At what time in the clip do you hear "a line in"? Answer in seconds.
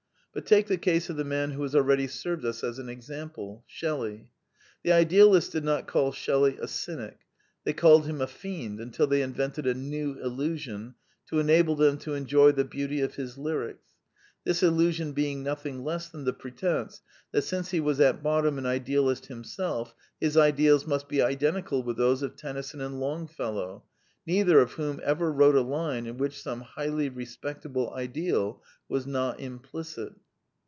25.55-26.15